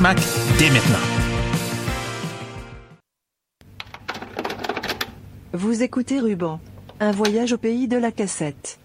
[0.00, 0.96] Dès maintenant.
[5.52, 6.58] Vous écoutez Ruban,
[7.00, 8.78] un voyage au pays de la cassette.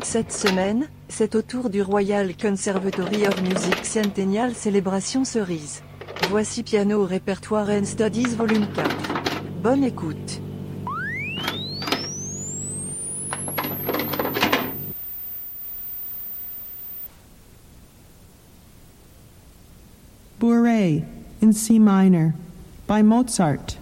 [0.00, 5.82] Cette semaine, c'est au tour du Royal Conservatory of Music Centennial Célébration Cerise.
[6.30, 8.88] Voici Piano au répertoire and Studies Volume 4.
[9.62, 10.40] Bonne écoute.
[20.42, 21.04] Bourrée
[21.40, 22.34] in C minor
[22.88, 23.76] by Mozart.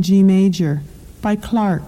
[0.00, 0.82] G major
[1.20, 1.82] by Clark.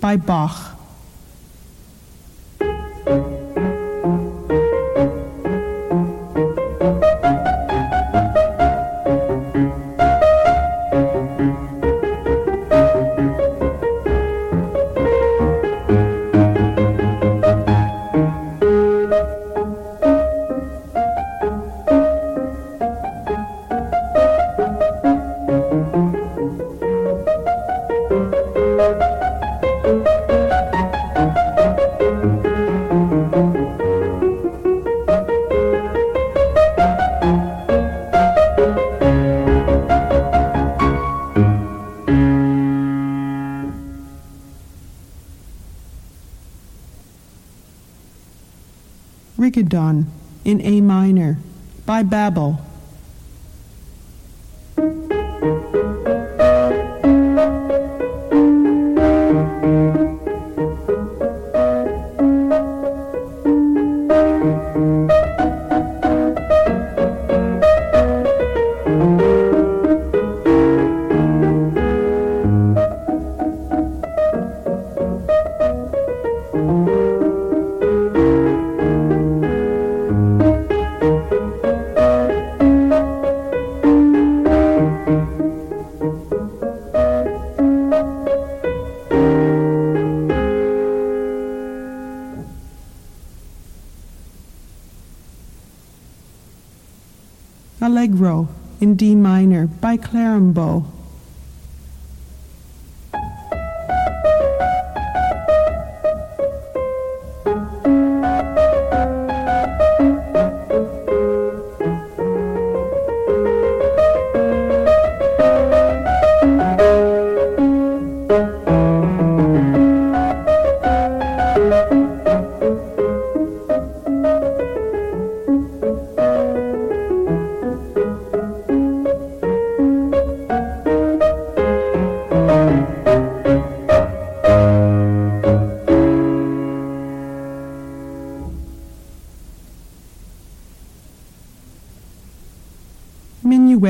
[0.00, 0.71] By Bach.
[50.44, 51.38] In A minor
[51.84, 52.61] by Babel.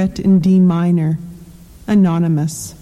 [0.02, 1.16] In D minor,
[1.86, 2.74] anonymous.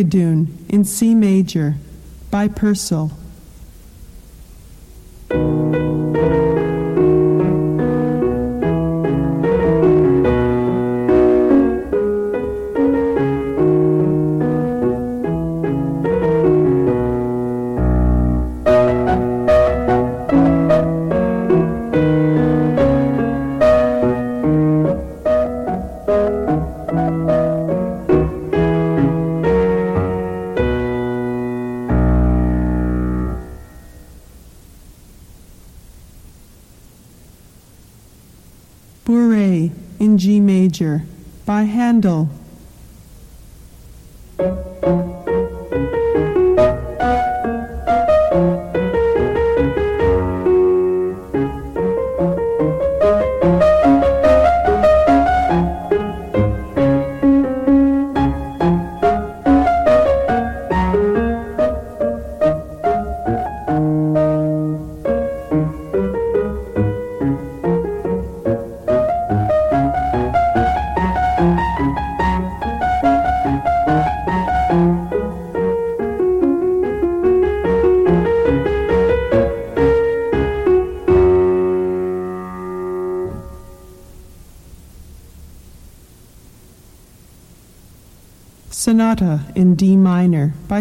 [0.00, 1.74] Rigadoon in C major
[2.30, 3.19] by Purcell.
[40.20, 41.04] G major
[41.46, 42.28] by Handel.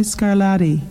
[0.04, 0.88] Scarlatti.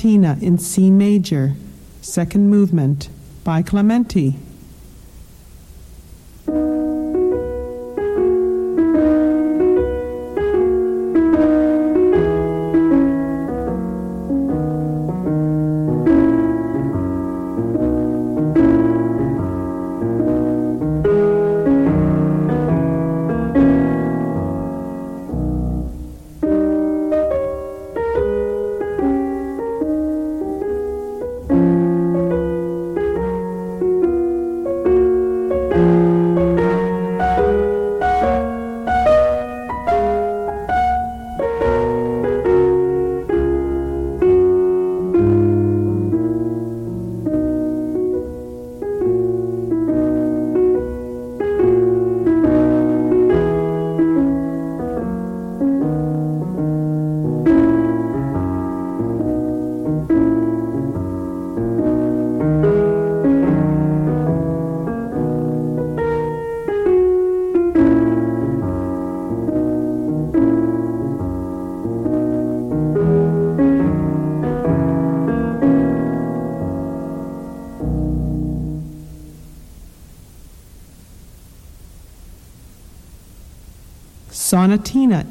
[0.00, 1.52] Sonatina in C major,
[2.00, 3.10] second movement
[3.44, 4.36] by Clementi.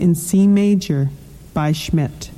[0.09, 1.11] In C major
[1.53, 2.31] by Schmidt.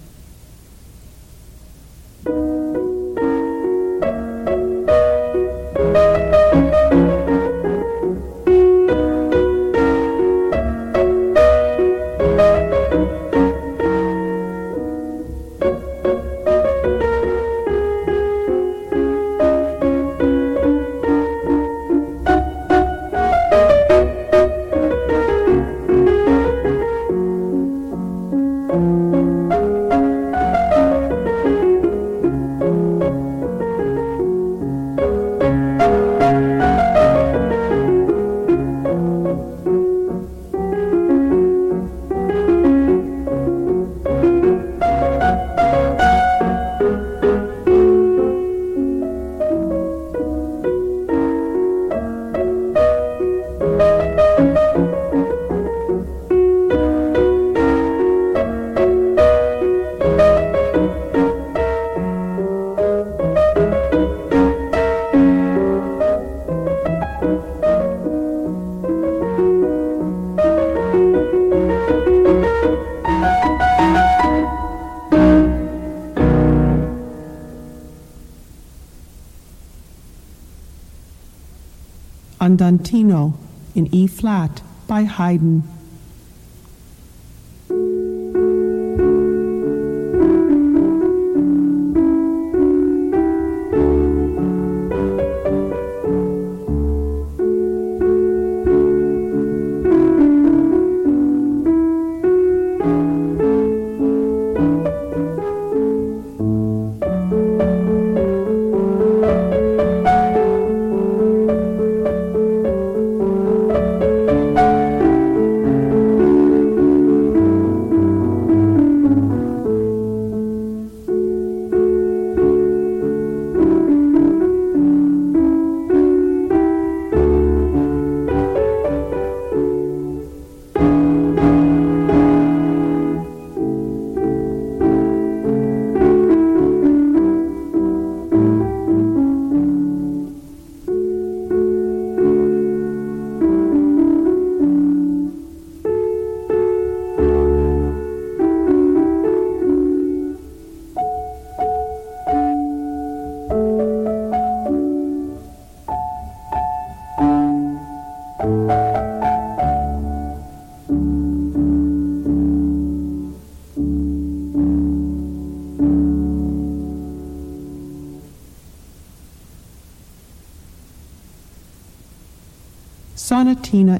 [82.81, 83.33] Andantino
[83.75, 85.70] in E flat by Haydn.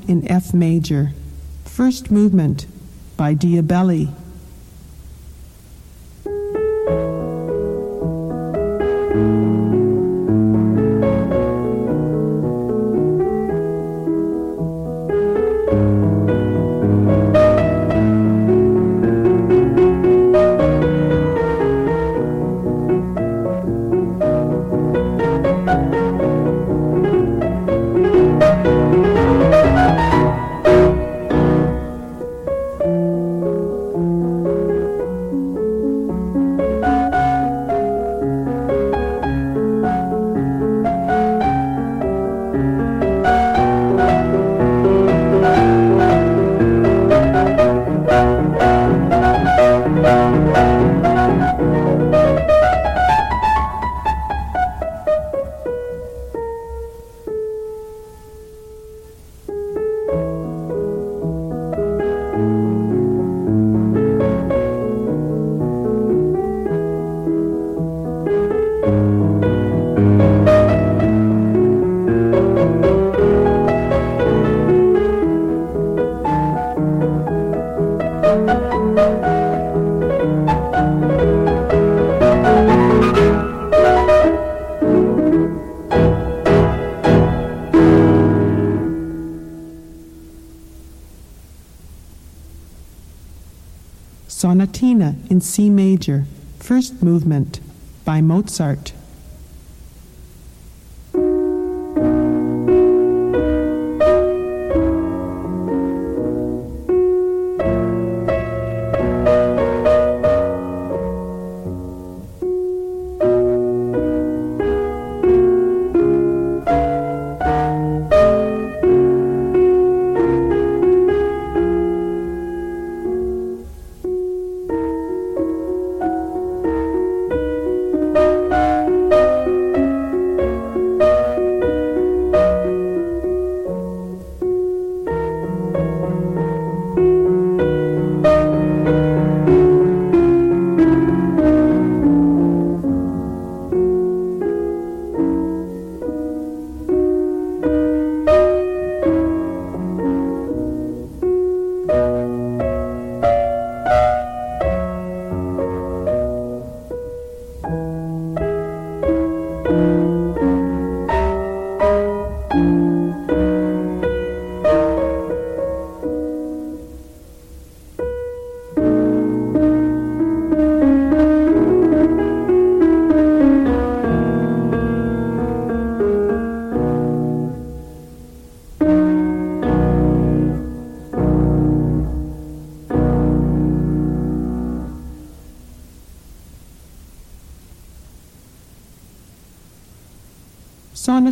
[0.08, 1.12] In F major,
[1.66, 2.66] first movement
[3.18, 4.14] by Diabelli.
[95.32, 96.26] In C major,
[96.60, 97.62] first movement
[98.04, 98.92] by Mozart.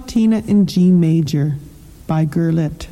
[0.10, 1.58] Sonatina in G major
[2.08, 2.89] by Gurlitt.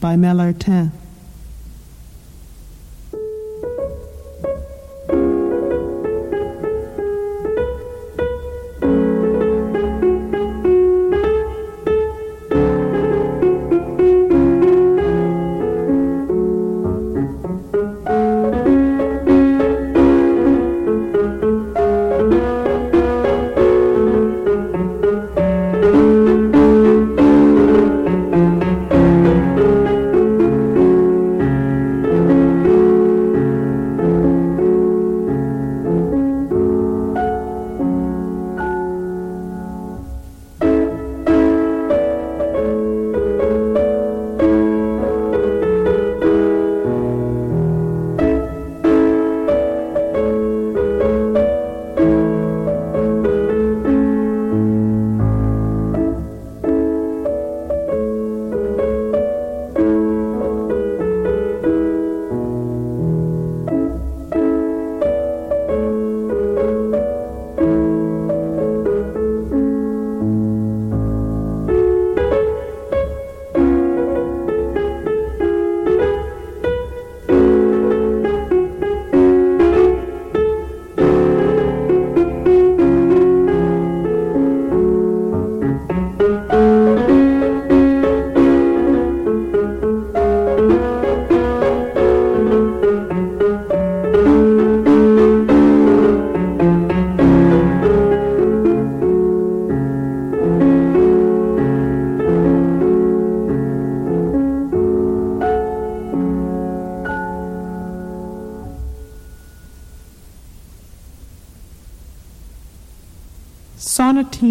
[0.00, 1.01] By Melartin.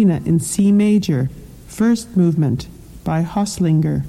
[0.02, 1.30] In C major,
[1.68, 2.66] first movement
[3.04, 4.04] by Haslinger.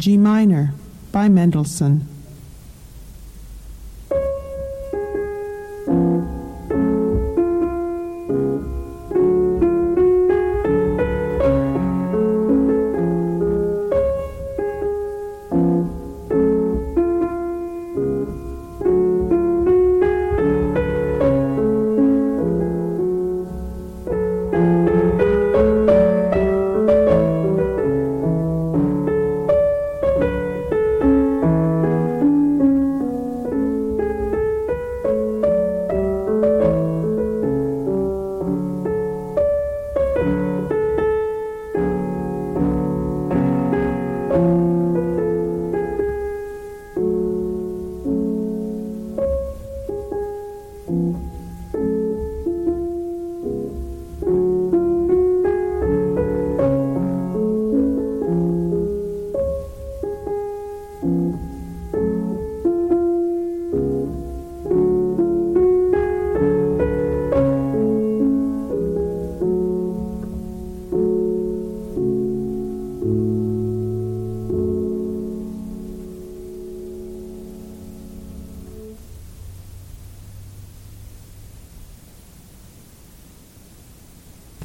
[0.00, 0.72] G minor
[1.12, 2.08] by Mendelssohn.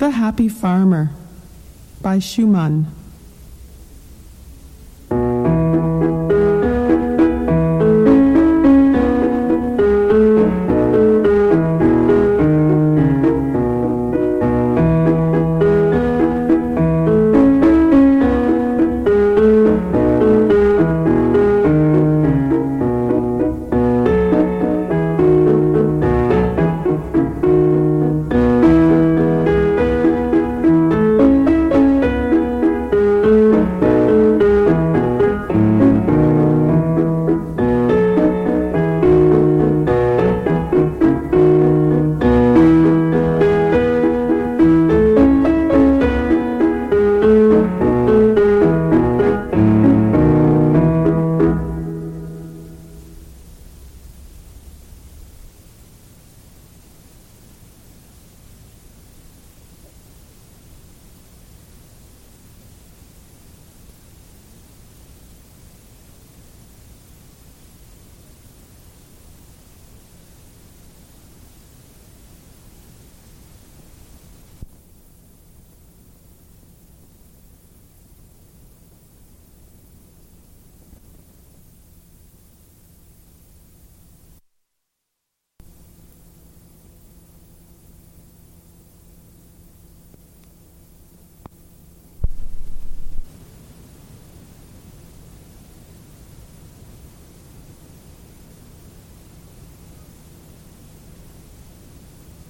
[0.05, 1.09] The Happy Farmer
[1.99, 2.85] by Schumann.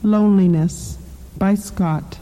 [0.05, 0.99] Loneliness
[1.35, 2.19] by Scott.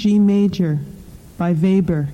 [0.00, 0.78] G major
[1.36, 2.08] by Weber.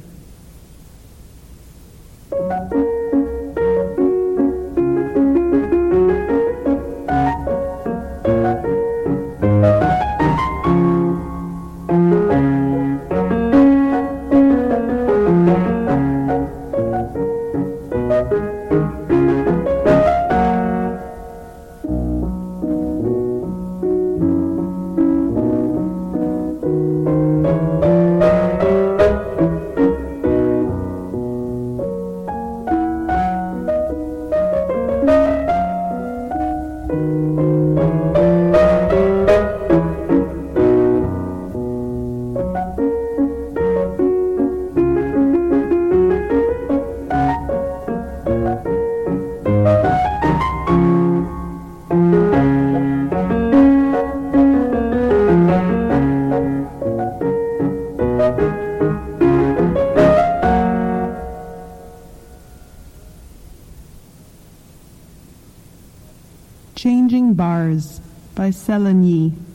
[68.79, 69.46] By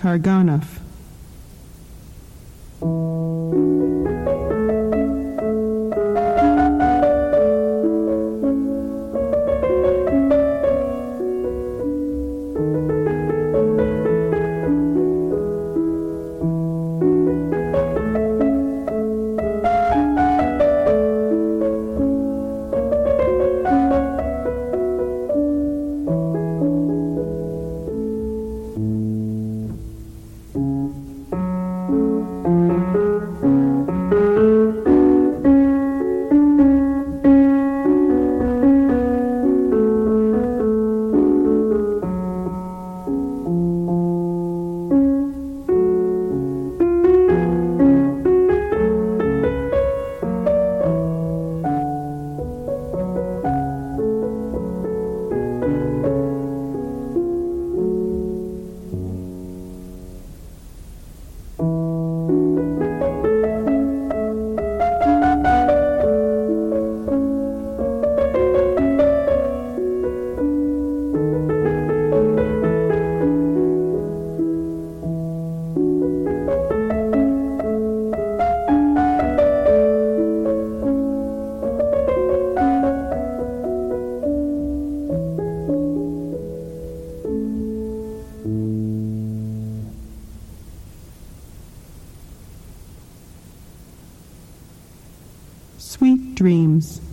[0.00, 0.79] Karganov.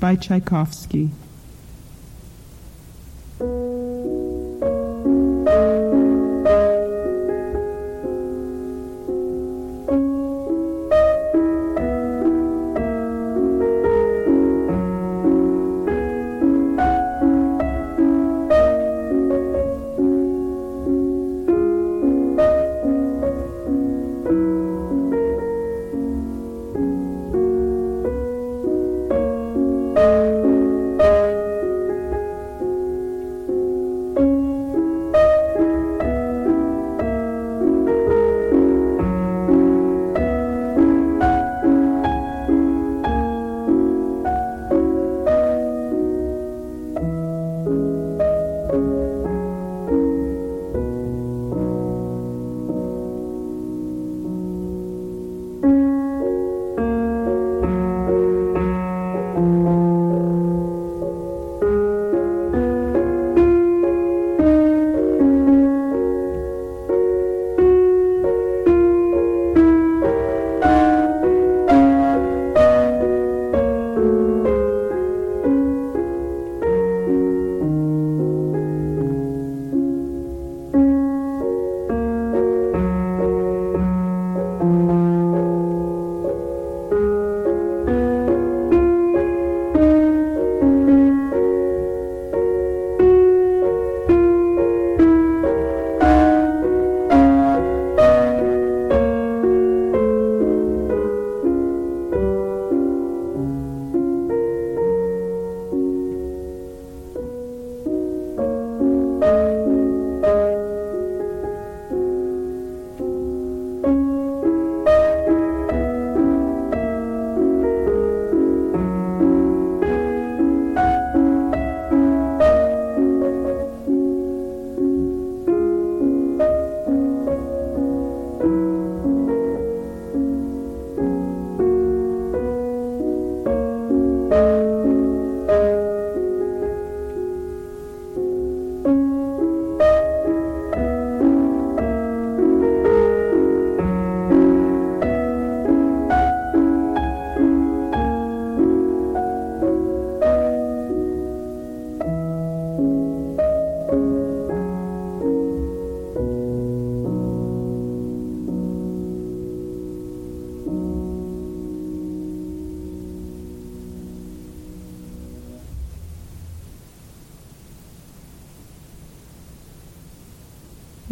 [0.07, 1.11] By Tchaikovsky.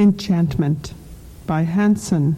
[0.06, 0.94] Enchantment
[1.48, 2.36] by Hanson.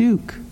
[0.00, 0.49] Duke.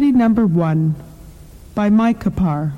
[0.00, 0.94] Study number one
[1.74, 2.72] by Maykapar.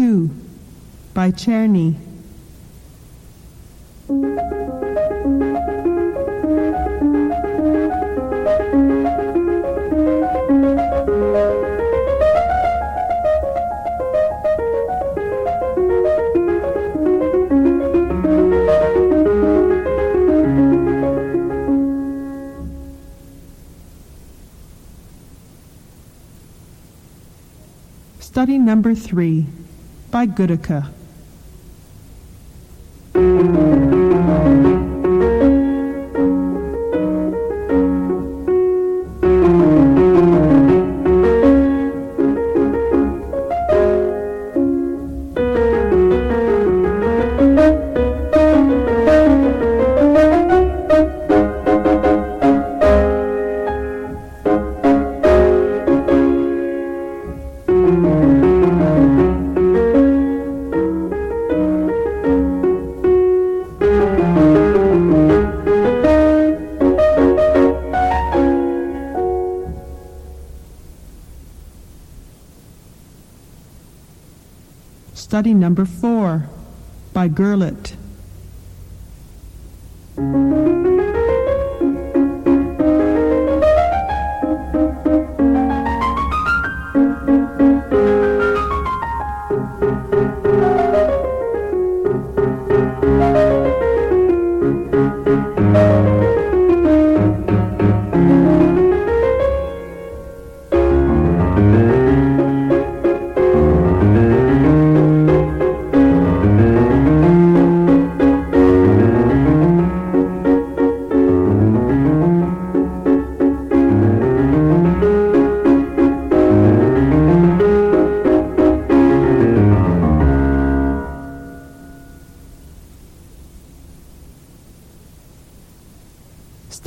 [0.00, 0.30] 2
[1.12, 1.94] by Czerny.
[28.20, 29.59] Study number three
[30.10, 30.99] by Goedicke.
[77.34, 77.99] By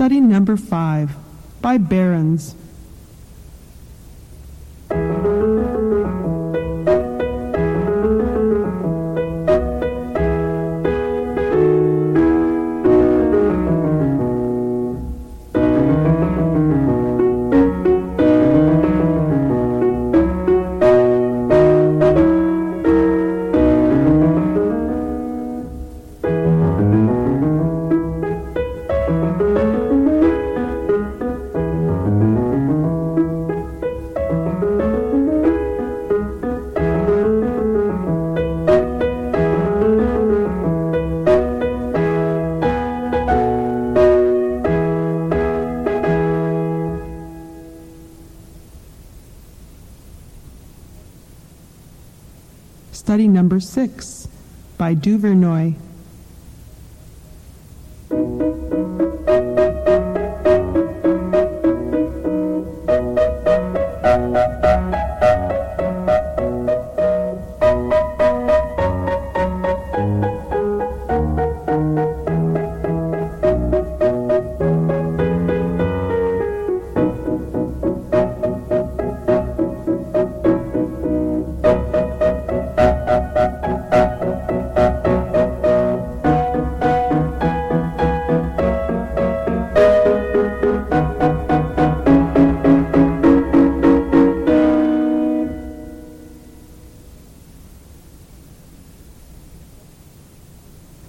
[0.03, 1.15] Study number five
[1.61, 2.55] by Behrens.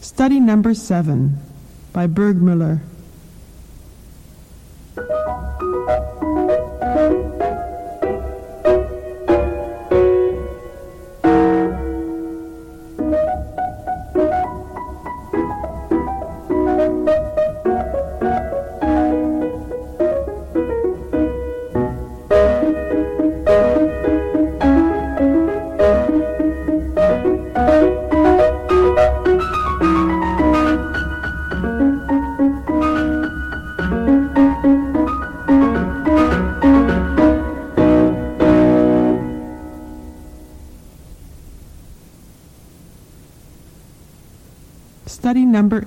[0.05, 1.40] Study number seven
[1.94, 2.78] by Burgmüller.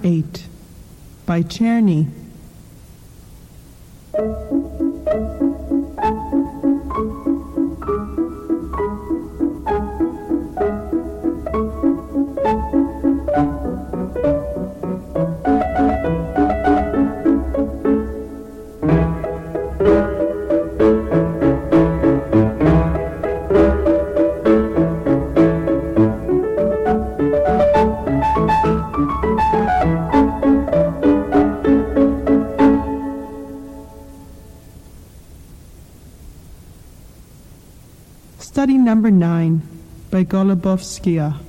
[0.07, 0.36] 8.
[38.67, 39.61] Study number nine
[40.11, 41.46] by Golubovskia.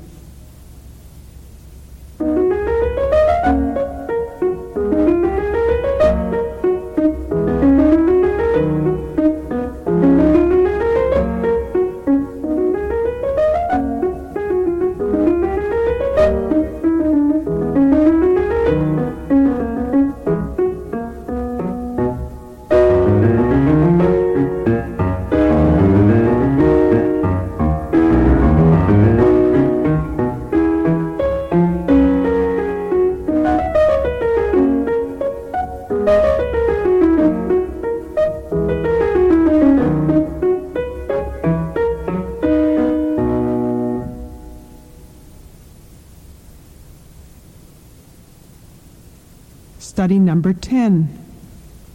[50.68, 51.08] 10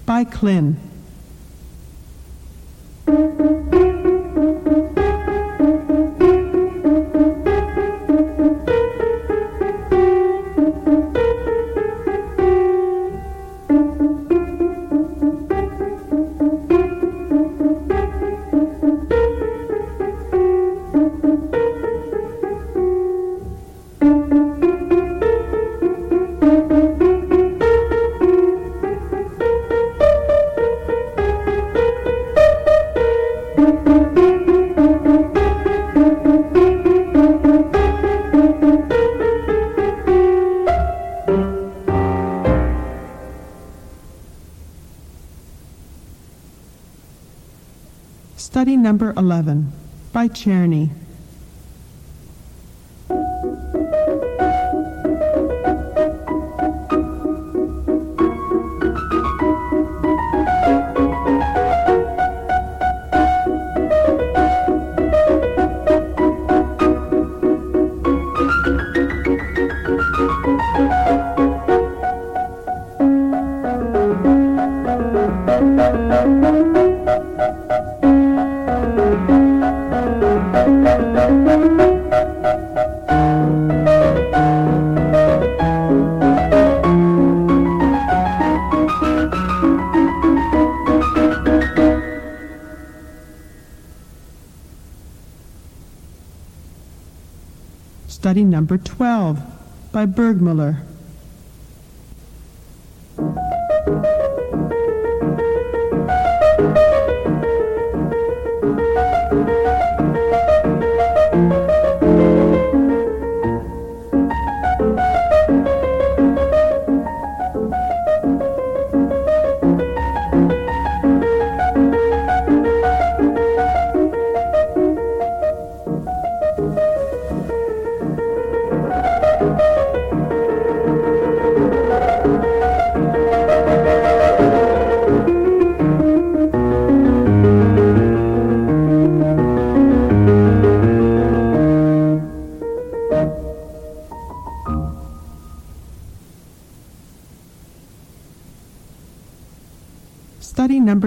[0.06, 0.76] by Klin.
[49.16, 49.64] 11
[50.14, 50.90] by Czerny.
[98.34, 99.44] Study number 12
[99.92, 100.82] by Burgmüller.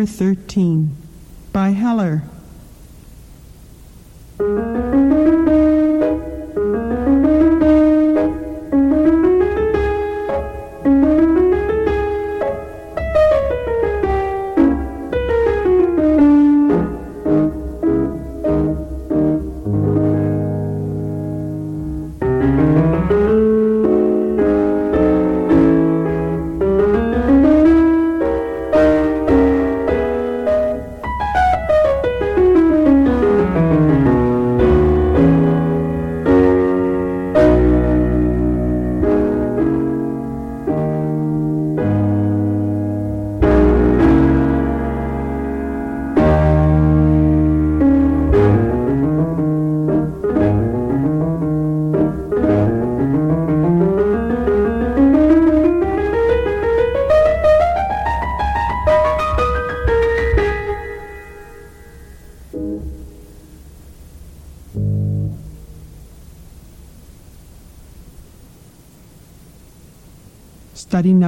[0.07, 0.76] 13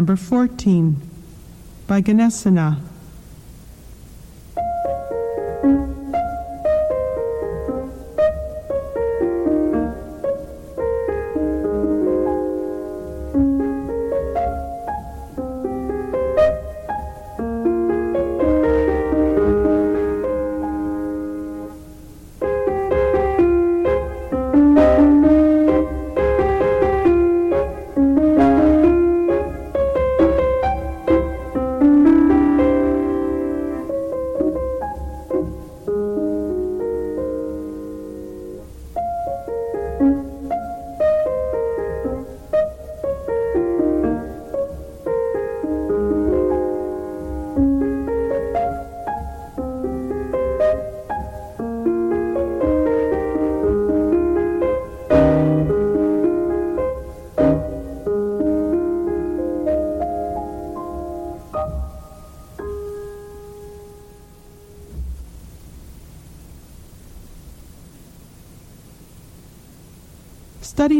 [0.08, 0.96] number 14
[1.86, 2.87] by Gnesina.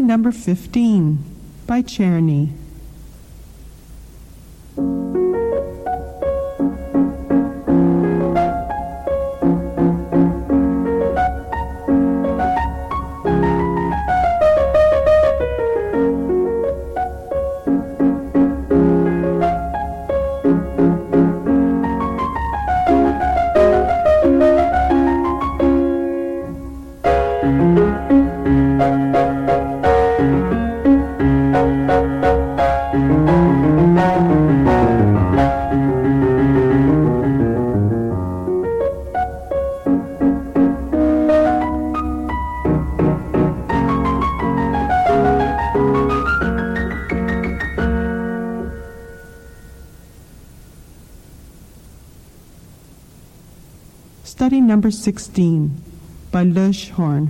[0.09, 1.19] Number 15
[1.67, 2.47] by Czerny.
[54.79, 55.71] Number 16
[56.31, 57.27] by Löschhorn.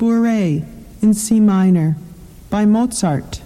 [0.00, 0.64] Bourrée
[1.02, 1.94] in C minor
[2.48, 3.39] by Mozart.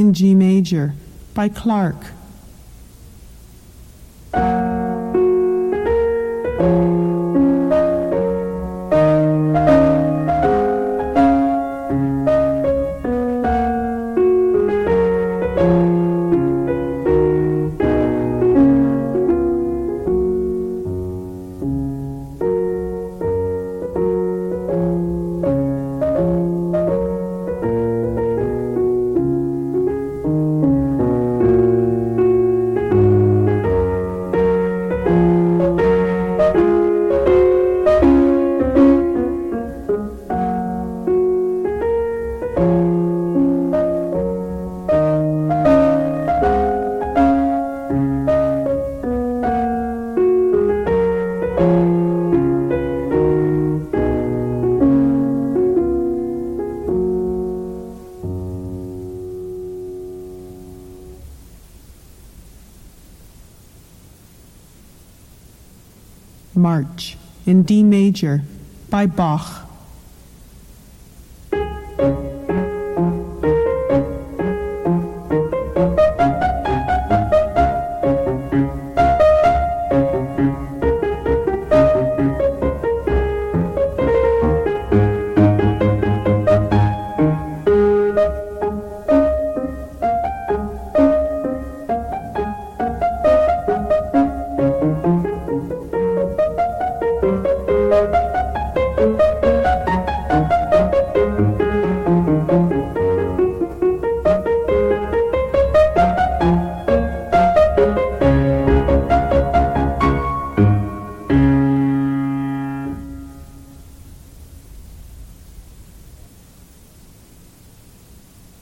[0.00, 0.94] In G major
[1.34, 2.19] by Clarke.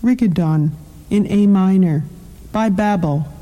[0.03, 0.70] Rigodon
[1.11, 2.05] in A minor
[2.51, 3.38] by Babell.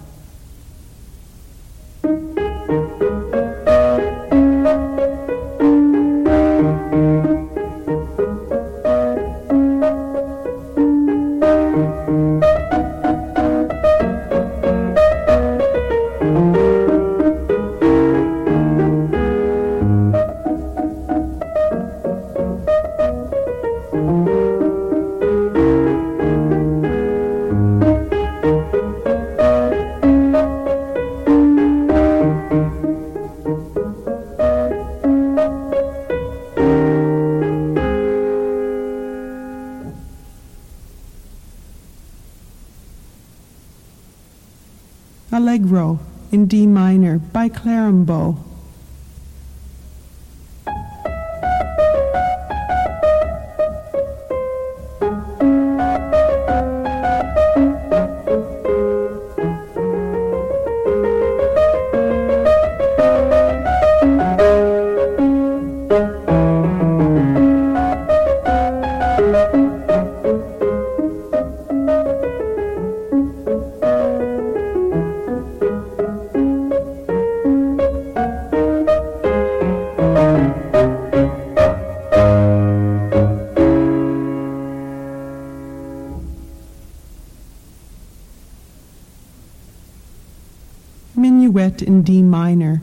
[91.27, 92.83] Minuet in D minor,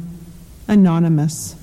[0.68, 1.56] anonymous.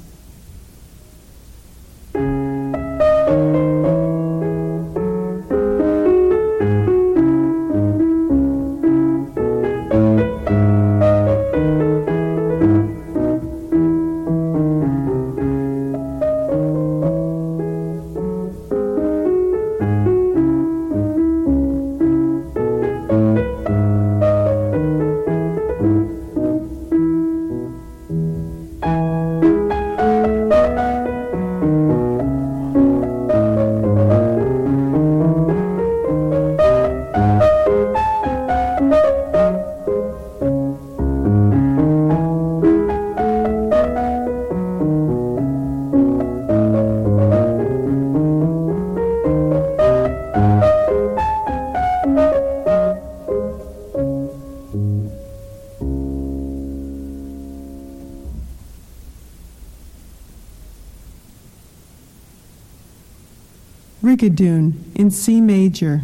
[64.21, 66.03] Rigadoon in C major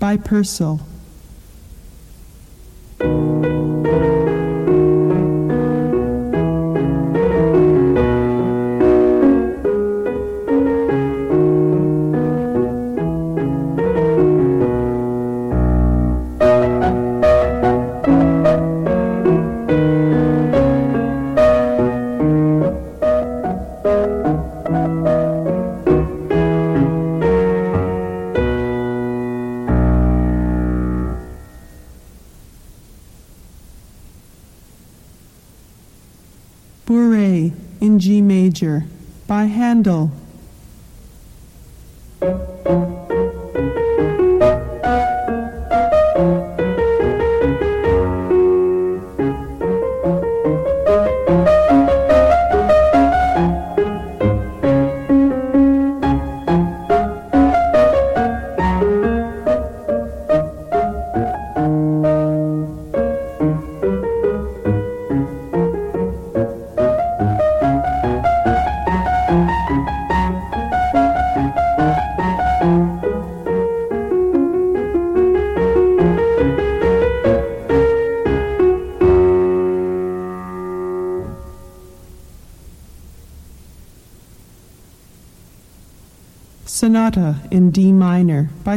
[0.00, 0.80] by Purcell.
[37.02, 38.84] Bourrée in G major
[39.26, 40.12] by Handel.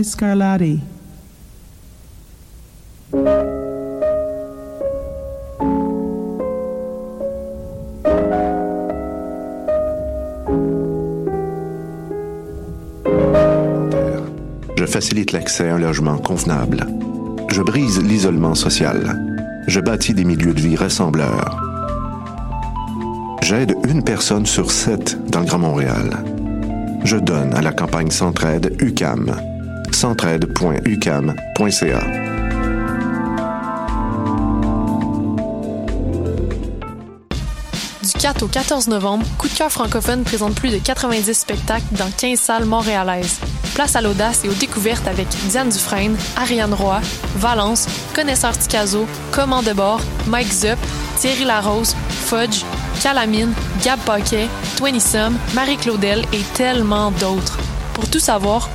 [0.05, 0.79] Scarlatti.
[14.77, 16.85] Je facilite l'accès à un logement convenable.
[17.49, 19.19] Je brise l'isolement social.
[19.67, 21.59] Je bâtis des milieux de vie ressembleurs.
[23.41, 26.23] J'aide une personne sur sept dans le Grand Montréal.
[27.03, 29.54] Je donne à la campagne Centraide UCAM.
[38.03, 42.11] Du 4 au 14 novembre, Coup de cœur francophone présente plus de 90 spectacles dans
[42.11, 43.39] 15 salles montréalaises.
[43.73, 46.99] Place à l'audace et aux découvertes avec Diane Dufresne, Ariane Roy,
[47.37, 50.77] Valence, Connaisseur Ticazo, Comment de bord, Mike Zup,
[51.19, 52.65] Thierry Larose, Fudge,
[53.01, 55.01] Calamine, Gab Paquet, Twenty
[55.53, 57.57] Marie Claudel et tellement d'autres.
[57.95, 58.61] Pour tout savoir,